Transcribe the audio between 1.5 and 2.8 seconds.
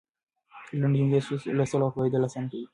لوستل او پوهېدل اسانه کوي.